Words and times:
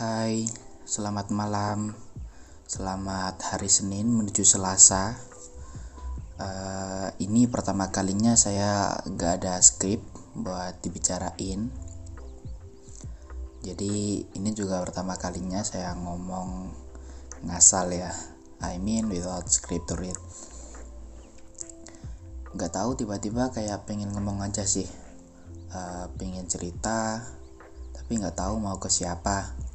Hai, 0.00 0.48
selamat 0.88 1.28
malam. 1.28 1.92
Selamat 2.64 3.36
hari 3.52 3.68
Senin 3.68 4.08
menuju 4.08 4.48
Selasa. 4.48 5.12
Uh, 6.40 7.12
ini 7.20 7.44
pertama 7.44 7.92
kalinya 7.92 8.32
saya 8.32 8.96
gak 9.04 9.44
ada 9.44 9.60
skrip 9.60 10.00
buat 10.32 10.80
dibicarain. 10.80 11.68
Jadi 13.60 14.24
ini 14.24 14.50
juga 14.56 14.80
pertama 14.80 15.20
kalinya 15.20 15.60
saya 15.60 15.92
ngomong 15.92 16.72
ngasal 17.44 17.92
ya. 17.92 18.08
I 18.64 18.80
mean 18.80 19.12
without 19.12 19.52
script 19.52 19.92
to 19.92 20.00
read. 20.00 20.16
Gak 22.56 22.72
tahu 22.72 22.96
tiba-tiba 22.96 23.52
kayak 23.52 23.84
pengen 23.84 24.16
ngomong 24.16 24.40
aja 24.40 24.64
sih. 24.64 24.88
Uh, 25.68 26.08
pengen 26.16 26.48
cerita, 26.48 27.20
tapi 27.92 28.16
nggak 28.16 28.40
tahu 28.40 28.64
mau 28.64 28.80
ke 28.80 28.88
siapa 28.88 29.68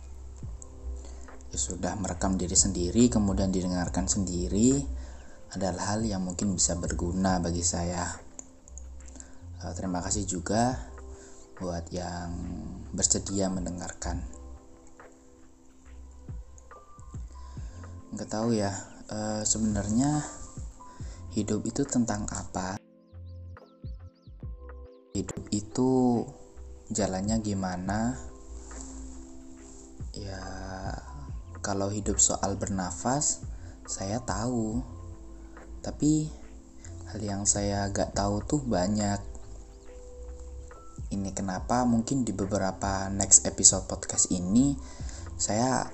sudah 1.55 1.95
merekam 1.99 2.35
diri 2.35 2.55
sendiri 2.55 3.07
kemudian 3.07 3.51
didengarkan 3.51 4.07
sendiri 4.07 4.83
adalah 5.55 5.95
hal 5.95 6.03
yang 6.03 6.19
mungkin 6.23 6.51
bisa 6.51 6.75
berguna 6.75 7.39
bagi 7.39 7.63
saya. 7.63 8.03
Uh, 9.63 9.71
terima 9.71 10.03
kasih 10.03 10.27
juga 10.27 10.75
buat 11.55 11.87
yang 11.95 12.35
bersedia 12.91 13.47
mendengarkan. 13.47 14.19
Nggak 18.11 18.29
tahu 18.31 18.55
ya, 18.55 18.71
uh, 19.11 19.43
sebenarnya 19.47 20.23
hidup 21.35 21.63
itu 21.63 21.87
tentang 21.87 22.27
apa? 22.31 22.75
Hidup 25.15 25.43
itu 25.55 26.23
jalannya 26.91 27.39
gimana? 27.39 28.19
Ya, 30.15 30.39
kalau 31.65 31.89
hidup 31.89 32.21
soal 32.21 32.61
bernafas, 32.61 33.41
saya 33.89 34.21
tahu. 34.21 34.85
Tapi 35.81 36.29
hal 37.09 37.19
yang 37.25 37.49
saya 37.49 37.89
gak 37.89 38.13
tahu 38.13 38.45
tuh 38.45 38.61
banyak. 38.61 39.17
Ini 41.09 41.33
kenapa 41.33 41.81
mungkin 41.89 42.21
di 42.21 42.37
beberapa 42.37 43.09
next 43.09 43.49
episode 43.49 43.89
podcast 43.89 44.29
ini 44.29 44.77
saya 45.41 45.89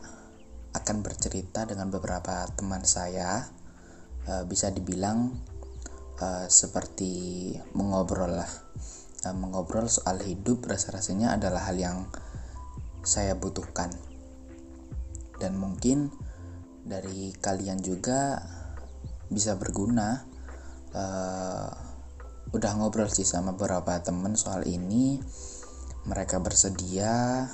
akan 0.76 1.04
bercerita 1.04 1.64
dengan 1.64 1.88
beberapa 1.88 2.48
teman 2.52 2.84
saya 2.84 3.48
uh, 4.28 4.44
bisa 4.48 4.72
dibilang 4.72 5.36
uh, 6.20 6.48
seperti 6.48 7.52
mengobrol 7.76 8.40
lah 8.40 8.52
uh, 9.28 9.36
mengobrol 9.36 9.92
soal 9.92 10.24
hidup 10.24 10.64
rasa-rasanya 10.64 11.36
adalah 11.36 11.68
hal 11.68 11.76
yang 11.76 11.98
saya 13.04 13.36
butuhkan 13.36 13.92
dan 15.42 15.58
mungkin 15.58 16.14
dari 16.86 17.34
kalian 17.34 17.82
juga 17.82 18.38
bisa 19.34 19.58
berguna 19.58 20.22
uh, 20.94 21.72
udah 22.52 22.72
ngobrol 22.78 23.08
sih 23.10 23.26
sama 23.26 23.58
beberapa 23.58 23.98
temen 24.06 24.38
soal 24.38 24.70
ini. 24.70 25.18
Mereka 26.06 26.42
bersedia 26.42 27.50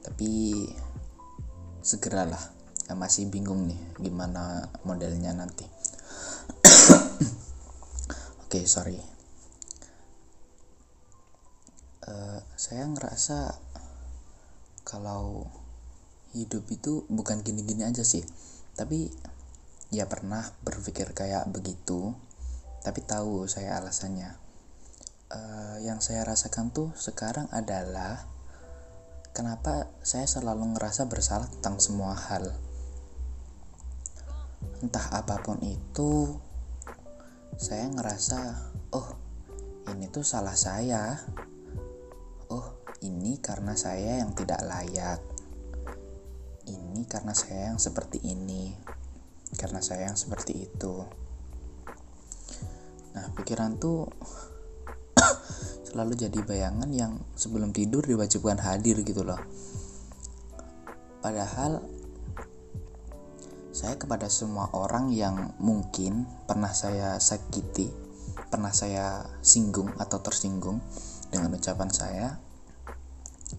tapi 0.00 0.64
segeralah. 1.84 2.56
Ya, 2.88 2.96
masih 2.96 3.28
bingung 3.28 3.68
nih 3.68 3.76
gimana 4.00 4.72
modelnya 4.88 5.36
nanti. 5.36 5.68
Oke 8.48 8.48
okay, 8.48 8.64
sorry. 8.64 8.96
Uh, 12.08 12.40
saya 12.56 12.88
ngerasa 12.88 13.52
kalau 14.88 15.44
hidup 16.36 16.68
itu 16.68 17.08
bukan 17.08 17.40
gini-gini 17.40 17.84
aja 17.86 18.04
sih. 18.04 18.24
Tapi 18.76 19.08
ya 19.88 20.04
pernah 20.04 20.44
berpikir 20.60 21.16
kayak 21.16 21.48
begitu 21.48 22.12
tapi 22.84 23.04
tahu 23.04 23.44
saya 23.50 23.78
alasannya. 23.80 24.36
Uh, 25.28 25.76
yang 25.84 26.00
saya 26.00 26.24
rasakan 26.24 26.72
tuh 26.72 26.88
sekarang 26.96 27.52
adalah 27.52 28.24
kenapa 29.36 29.92
saya 30.00 30.24
selalu 30.24 30.72
ngerasa 30.72 31.04
bersalah 31.04 31.52
tentang 31.52 31.76
semua 31.84 32.16
hal. 32.16 32.56
Entah 34.80 35.06
apa 35.12 35.42
pun 35.44 35.60
itu 35.60 36.38
saya 37.60 37.92
ngerasa 37.92 38.40
oh 38.96 39.08
ini 39.92 40.08
tuh 40.08 40.24
salah 40.24 40.56
saya. 40.56 41.20
Oh 42.48 42.80
ini 43.04 43.36
karena 43.36 43.76
saya 43.76 44.24
yang 44.24 44.32
tidak 44.32 44.64
layak 44.64 45.20
ini 46.72 47.08
karena 47.08 47.32
saya 47.32 47.72
yang 47.72 47.80
seperti 47.80 48.20
ini 48.24 48.72
karena 49.56 49.80
saya 49.80 50.12
yang 50.12 50.18
seperti 50.18 50.68
itu. 50.68 50.94
Nah 53.16 53.26
pikiran 53.32 53.80
tuh 53.80 54.08
selalu 55.88 56.28
jadi 56.28 56.38
bayangan 56.44 56.90
yang 56.92 57.16
sebelum 57.32 57.72
tidur 57.72 58.04
diwajibkan 58.04 58.60
hadir 58.60 59.00
gitu 59.00 59.24
loh. 59.24 59.40
Padahal 61.24 61.82
saya 63.78 63.94
kepada 63.94 64.26
semua 64.26 64.68
orang 64.74 65.14
yang 65.14 65.54
mungkin 65.62 66.26
pernah 66.50 66.74
saya 66.74 67.22
sakiti 67.22 67.86
pernah 68.50 68.74
saya 68.74 69.22
singgung 69.38 69.94
atau 70.02 70.18
tersinggung 70.18 70.82
dengan 71.30 71.54
ucapan 71.54 71.86
saya 71.92 72.26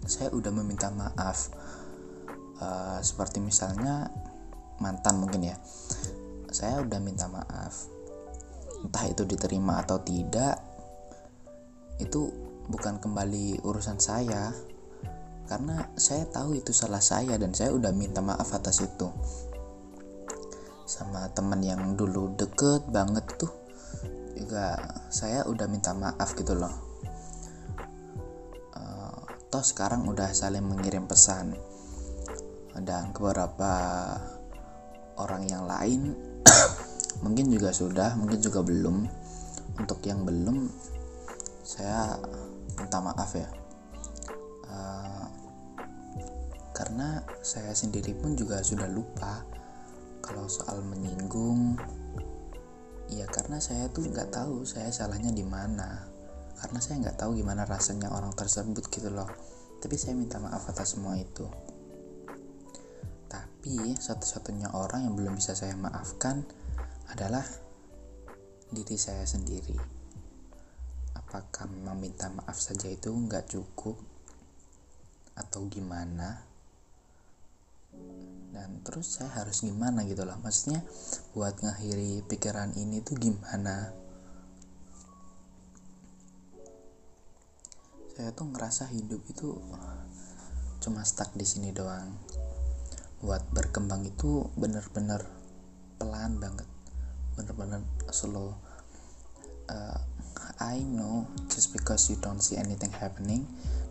saya 0.10 0.28
udah 0.36 0.52
meminta 0.52 0.92
maaf 0.92 1.54
uh, 2.60 3.00
seperti 3.00 3.40
misalnya 3.44 4.08
mantan 4.80 5.20
mungkin 5.20 5.52
ya. 5.52 5.58
Saya 6.50 6.82
udah 6.82 7.00
minta 7.04 7.30
maaf. 7.30 7.88
Entah 8.80 9.06
itu 9.12 9.28
diterima 9.28 9.84
atau 9.84 10.00
tidak 10.02 10.56
itu 12.00 12.32
bukan 12.72 12.98
kembali 12.98 13.64
urusan 13.64 14.00
saya. 14.00 14.52
Karena 15.50 15.90
saya 15.98 16.30
tahu 16.30 16.62
itu 16.62 16.72
salah 16.72 17.02
saya 17.02 17.36
dan 17.42 17.52
saya 17.58 17.74
udah 17.74 17.92
minta 17.92 18.22
maaf 18.22 18.54
atas 18.54 18.86
itu. 18.86 19.10
Sama 20.86 21.30
teman 21.34 21.62
yang 21.62 21.98
dulu 21.98 22.34
deket 22.38 22.86
banget 22.90 23.26
tuh 23.38 23.52
juga 24.38 24.80
saya 25.12 25.44
udah 25.46 25.68
minta 25.68 25.92
maaf 25.92 26.38
gitu 26.38 26.54
loh. 26.56 26.72
Uh, 28.74 29.22
toh 29.50 29.66
sekarang 29.66 30.06
udah 30.08 30.32
saling 30.32 30.64
mengirim 30.64 31.10
pesan 31.10 31.58
dan 32.84 33.12
beberapa 33.12 33.72
orang 35.20 35.44
yang 35.52 35.68
lain 35.68 36.16
mungkin 37.24 37.52
juga 37.52 37.76
sudah 37.76 38.16
mungkin 38.16 38.40
juga 38.40 38.64
belum. 38.64 39.08
Untuk 39.80 40.04
yang 40.04 40.28
belum 40.28 40.68
saya 41.64 42.20
minta 42.76 43.00
maaf 43.00 43.32
ya. 43.32 43.48
Uh, 44.68 45.26
karena 46.76 47.24
saya 47.40 47.72
sendiri 47.72 48.12
pun 48.12 48.36
juga 48.36 48.60
sudah 48.60 48.92
lupa 48.92 49.44
kalau 50.20 50.52
soal 50.52 50.84
menyinggung. 50.84 51.80
Ya 53.08 53.26
karena 53.32 53.58
saya 53.64 53.88
tuh 53.88 54.04
nggak 54.04 54.36
tahu 54.36 54.68
saya 54.68 54.92
salahnya 54.92 55.32
di 55.32 55.48
mana. 55.48 56.04
Karena 56.60 56.80
saya 56.84 57.00
nggak 57.00 57.24
tahu 57.24 57.40
gimana 57.40 57.64
rasanya 57.64 58.12
orang 58.12 58.36
tersebut 58.36 58.84
gitu 58.92 59.08
loh. 59.08 59.32
Tapi 59.80 59.96
saya 59.96 60.12
minta 60.12 60.44
maaf 60.44 60.68
atas 60.68 61.00
semua 61.00 61.16
itu 61.16 61.48
tapi 63.60 63.92
satu-satunya 63.92 64.72
orang 64.72 65.04
yang 65.04 65.20
belum 65.20 65.36
bisa 65.36 65.52
saya 65.52 65.76
maafkan 65.76 66.48
adalah 67.12 67.44
diri 68.72 68.96
saya 68.96 69.28
sendiri. 69.28 69.76
Apakah 71.20 71.68
meminta 71.68 72.32
maaf 72.32 72.56
saja 72.56 72.88
itu 72.88 73.12
nggak 73.12 73.52
cukup 73.52 74.00
atau 75.36 75.68
gimana? 75.68 76.40
Dan 78.56 78.80
terus 78.88 79.20
saya 79.20 79.44
harus 79.44 79.60
gimana 79.60 80.08
gitu 80.08 80.24
loh. 80.24 80.40
Maksudnya 80.40 80.80
buat 81.36 81.60
ngakhiri 81.60 82.24
pikiran 82.32 82.72
ini 82.80 83.04
tuh 83.04 83.20
gimana? 83.20 83.92
Saya 88.16 88.32
tuh 88.32 88.56
ngerasa 88.56 88.88
hidup 88.88 89.20
itu 89.28 89.52
cuma 90.80 91.04
stuck 91.04 91.36
di 91.36 91.44
sini 91.44 91.76
doang 91.76 92.16
buat 93.20 93.44
berkembang 93.52 94.08
itu 94.08 94.48
bener-bener 94.56 95.28
pelan 96.00 96.40
banget. 96.40 96.68
Bener-bener 97.36 97.84
slow. 98.16 98.56
Uh, 99.68 100.00
I 100.60 100.80
know 100.82 101.28
just 101.52 101.76
because 101.76 102.08
you 102.08 102.18
don't 102.24 102.40
see 102.40 102.56
anything 102.56 102.92
happening 102.96 103.44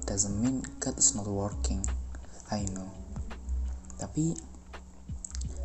doesn't 0.08 0.32
mean 0.40 0.64
God 0.80 0.96
is 0.96 1.12
not 1.12 1.28
working. 1.28 1.84
I 2.48 2.64
know. 2.72 2.88
Tapi 4.00 4.32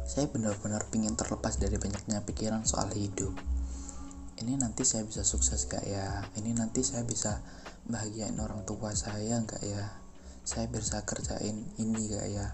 saya 0.04 0.27
benar-benar 0.27 0.92
pingin 0.92 1.15
terlepas 1.15 1.56
dari 1.56 1.80
banyaknya 1.80 2.19
pikiran 2.27 2.68
soal 2.68 2.92
hidup. 2.92 3.31
Ini 4.44 4.60
nanti 4.60 4.83
saya 4.83 5.07
bisa 5.07 5.24
sukses 5.24 5.63
gak 5.71 5.88
ya? 5.88 6.27
Ini 6.36 6.51
nanti 6.51 6.83
saya 6.83 7.07
bisa 7.07 7.39
bahagiain 7.88 8.36
orang 8.44 8.68
tua 8.68 8.92
saya 8.92 9.39
gak 9.48 9.63
ya? 9.63 9.88
Saya 10.44 10.68
bisa 10.68 11.00
kerjain 11.07 11.63
ini 11.80 12.12
gak 12.12 12.27
ya 12.27 12.48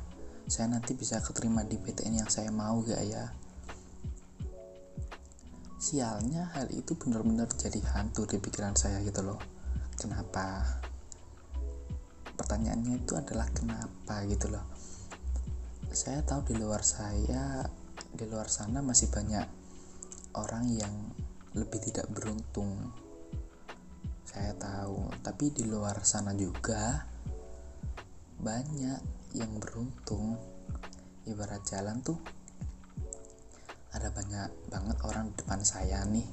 saya 0.49 0.65
nanti 0.65 0.97
bisa 0.97 1.21
keterima 1.21 1.61
di 1.61 1.77
PTN 1.77 2.25
yang 2.25 2.29
saya 2.33 2.49
mau 2.49 2.81
gak 2.81 3.05
ya? 3.05 3.29
Sialnya 5.77 6.49
hal 6.57 6.73
itu 6.73 6.97
benar-benar 6.97 7.53
jadi 7.53 7.77
hantu 7.93 8.25
di 8.25 8.41
pikiran 8.41 8.73
saya 8.73 8.97
gitu 9.05 9.21
loh. 9.21 9.37
Kenapa? 9.93 10.65
Pertanyaannya 12.33 13.05
itu 13.05 13.13
adalah 13.13 13.45
kenapa 13.53 14.25
gitu 14.25 14.49
loh. 14.49 14.65
Saya 15.93 16.25
tahu 16.25 16.49
di 16.49 16.57
luar 16.57 16.81
saya 16.81 17.61
di 18.09 18.25
luar 18.25 18.49
sana 18.49 18.81
masih 18.81 19.13
banyak 19.13 19.45
orang 20.33 20.65
yang 20.65 21.13
lebih 21.53 21.77
tidak 21.77 22.09
beruntung. 22.09 22.89
Saya 24.25 24.57
tahu. 24.57 25.13
Tapi 25.21 25.53
di 25.53 25.69
luar 25.69 26.01
sana 26.01 26.33
juga 26.33 27.05
banyak 28.41 29.18
yang 29.35 29.61
beruntung. 29.61 30.37
Ibarat 31.29 31.61
jalan 31.67 32.01
tuh 32.01 32.17
ada 33.89 34.13
banyak 34.13 34.69
banget 34.69 34.97
orang 35.05 35.33
di 35.33 35.35
depan 35.41 35.61
saya 35.65 36.05
nih. 36.05 36.25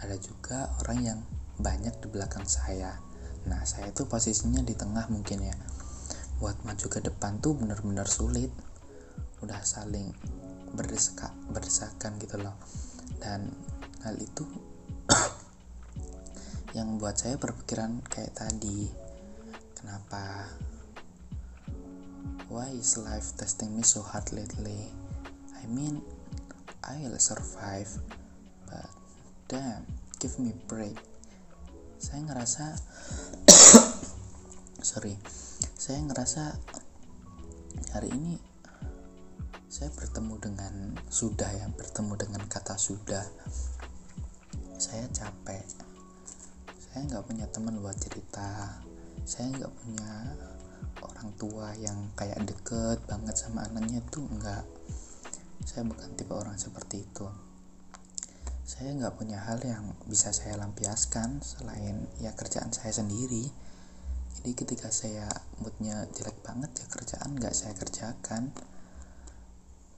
Ada 0.00 0.16
juga 0.16 0.72
orang 0.80 0.98
yang 1.04 1.20
banyak 1.60 1.94
di 2.00 2.08
belakang 2.08 2.48
saya. 2.48 2.96
Nah 3.44 3.60
saya 3.68 3.92
tuh 3.92 4.08
posisinya 4.08 4.64
di 4.64 4.72
tengah 4.72 5.04
mungkin 5.12 5.44
ya. 5.44 5.56
Buat 6.40 6.64
maju 6.64 6.86
ke 6.88 7.00
depan 7.04 7.44
tuh 7.44 7.56
benar-benar 7.56 8.08
sulit. 8.08 8.48
Udah 9.44 9.60
saling 9.62 10.12
berdesak 10.72 11.32
berdesakan 11.52 12.16
gitu 12.20 12.40
loh. 12.40 12.56
Dan 13.20 13.52
hal 14.04 14.16
itu 14.16 14.48
yang 16.76 16.96
buat 16.96 17.20
saya 17.20 17.36
berpikiran 17.36 18.00
kayak 18.08 18.32
tadi. 18.32 18.88
Kenapa 19.76 20.48
why 22.48 22.68
is 22.72 22.96
life 22.96 23.36
testing 23.36 23.76
me 23.76 23.84
so 23.84 24.00
hard 24.00 24.24
lately? 24.32 24.88
I 25.60 25.64
mean 25.68 26.00
I'll 26.84 27.18
survive 27.20 27.92
but 28.64 28.88
damn 29.48 29.84
give 30.16 30.40
me 30.40 30.56
break. 30.64 30.96
Saya 32.00 32.24
ngerasa 32.24 32.64
sorry 34.80 35.20
saya 35.76 36.00
ngerasa 36.08 36.56
hari 37.92 38.08
ini 38.16 38.40
saya 39.68 39.92
bertemu 39.92 40.34
dengan 40.40 40.74
sudah 41.12 41.52
ya 41.52 41.68
bertemu 41.68 42.16
dengan 42.16 42.42
kata 42.48 42.80
sudah. 42.80 43.28
Saya 44.80 45.04
capek. 45.12 45.68
Saya 46.80 47.04
nggak 47.04 47.24
punya 47.28 47.46
teman 47.52 47.76
buat 47.84 47.94
cerita. 48.00 48.80
Saya 49.28 49.52
nggak 49.52 49.72
punya 49.84 50.10
orang 51.02 51.30
tua 51.38 51.74
yang 51.78 52.10
kayak 52.18 52.42
deket 52.46 52.98
banget 53.06 53.38
sama 53.38 53.66
anaknya 53.66 54.02
tuh 54.10 54.26
nggak 54.26 54.64
saya 55.68 55.84
bukan 55.84 56.16
tipe 56.16 56.32
orang 56.32 56.56
seperti 56.56 57.04
itu. 57.04 57.28
Saya 58.64 58.94
nggak 58.96 59.20
punya 59.20 59.36
hal 59.42 59.60
yang 59.60 59.92
bisa 60.08 60.32
saya 60.32 60.56
lampiaskan 60.56 61.44
selain 61.44 62.08
ya 62.22 62.32
kerjaan 62.32 62.72
saya 62.72 62.94
sendiri. 62.94 63.44
Jadi 64.38 64.50
ketika 64.54 64.88
saya 64.88 65.28
moodnya 65.60 66.08
jelek 66.14 66.40
banget 66.40 66.72
ya 66.78 66.86
kerjaan 66.88 67.36
nggak 67.36 67.52
saya 67.52 67.74
kerjakan. 67.76 68.54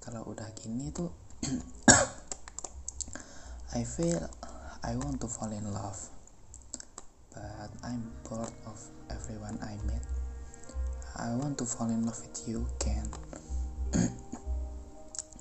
Kalau 0.03 0.26
udah 0.26 0.49
gini 0.59 0.91
tuh 0.91 1.12
I 3.79 3.87
feel 3.87 4.26
I 4.83 4.99
want 4.99 5.23
to 5.23 5.29
fall 5.31 5.53
in 5.53 5.71
love 5.71 6.11
but 7.31 7.71
I'm 7.87 8.11
bored 8.26 8.50
of 8.67 8.81
everyone 9.06 9.61
I 9.62 9.79
met. 9.87 10.19
I 11.20 11.37
want 11.37 11.61
to 11.61 11.69
fall 11.69 11.93
in 11.93 12.08
love 12.08 12.17
with 12.17 12.49
you, 12.49 12.64
Ken. 12.81 13.05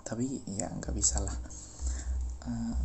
Tapi 0.08 0.44
ya 0.60 0.68
nggak 0.68 0.92
bisa 0.92 1.24
lah. 1.24 1.40
Uh, 2.44 2.76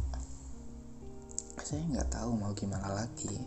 saya 1.59 1.83
nggak 1.91 2.15
tahu 2.15 2.39
mau 2.39 2.55
gimana 2.55 2.95
lagi. 2.95 3.43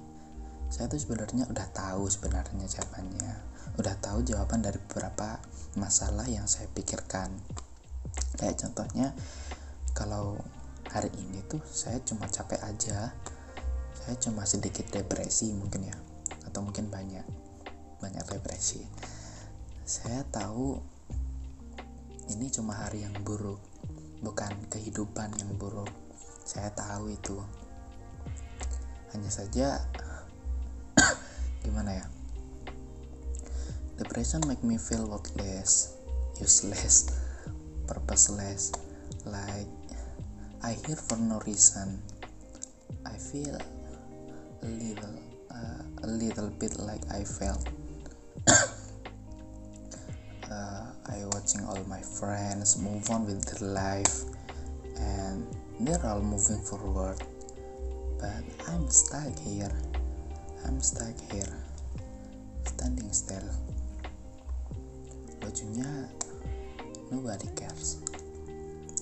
Saya 0.67 0.91
tuh 0.91 0.99
sebenarnya 0.99 1.47
udah 1.47 1.63
tahu 1.71 2.11
sebenarnya 2.11 2.67
jawabannya. 2.67 3.33
Udah 3.79 3.95
tahu 4.03 4.19
jawaban 4.27 4.67
dari 4.67 4.83
beberapa 4.83 5.39
masalah 5.79 6.27
yang 6.27 6.43
saya 6.43 6.67
pikirkan. 6.75 7.31
Kayak 8.35 8.67
contohnya 8.67 9.15
kalau 9.95 10.43
hari 10.91 11.07
ini 11.23 11.39
tuh 11.47 11.63
saya 11.63 12.03
cuma 12.03 12.27
capek 12.27 12.59
aja 12.67 13.15
saya 13.95 14.15
cuma 14.23 14.47
sedikit 14.47 14.87
depresi 14.87 15.51
mungkin 15.51 15.91
ya 15.91 15.97
atau 16.47 16.63
mungkin 16.63 16.87
banyak 16.87 17.27
banyak 17.99 18.23
depresi 18.29 18.87
saya 19.87 20.19
tahu 20.27 20.83
ini 22.27 22.51
cuma 22.51 22.75
hari 22.75 23.07
yang 23.07 23.15
buruk 23.23 23.63
bukan 24.19 24.51
kehidupan 24.67 25.31
yang 25.39 25.55
buruk. 25.55 25.87
Saya 26.43 26.75
tahu 26.75 27.15
itu. 27.15 27.39
Hanya 29.15 29.31
saja 29.31 29.79
gimana 31.63 32.03
ya? 32.03 32.05
Depression 33.95 34.43
make 34.43 34.59
me 34.59 34.75
feel 34.75 35.07
worthless 35.07 35.95
useless 36.35 37.07
purposeless. 37.87 38.75
Like 39.23 39.71
I 40.59 40.75
here 40.83 40.99
for 40.99 41.15
no 41.15 41.39
reason. 41.47 42.03
I 43.07 43.15
feel 43.15 43.55
a 43.55 44.67
little 44.67 45.15
uh, 45.47 45.83
a 46.03 46.07
little 46.11 46.51
bit 46.51 46.75
like 46.75 47.07
I 47.07 47.23
felt 47.23 47.63
uh, 50.51 50.85
I 51.07 51.25
watching 51.33 51.65
all 51.65 51.83
my 51.87 52.01
friends 52.01 52.77
move 52.77 53.09
on 53.09 53.25
with 53.25 53.43
their 53.45 53.67
life 53.69 54.23
and 54.95 55.45
they're 55.79 56.03
all 56.05 56.21
moving 56.21 56.61
forward. 56.61 57.17
But 58.19 58.43
I'm 58.67 58.89
stuck 58.89 59.37
here. 59.39 59.71
I'm 60.65 60.81
stuck 60.81 61.19
here. 61.31 61.53
Standing 62.65 63.11
still. 63.11 63.49
Lucunya 65.41 66.09
nobody 67.11 67.47
cares. 67.55 68.01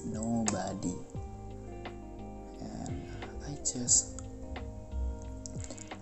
Nobody. 0.05 0.95
And 2.61 3.07
I 3.47 3.55
just 3.63 4.21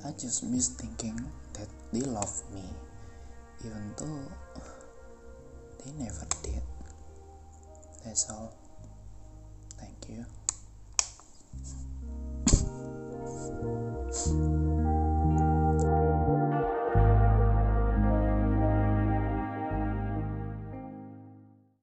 I 0.06 0.12
just 0.12 0.44
miss 0.44 0.70
thinking 0.70 1.15
that 1.53 1.68
they 1.91 2.01
love 2.01 2.41
me, 2.53 2.63
even 3.63 3.94
though 3.98 4.27
never 5.98 6.26
did. 6.44 6.62
That's 8.06 8.30
all. 8.30 8.54
Thank 9.78 10.10
you. 10.10 10.26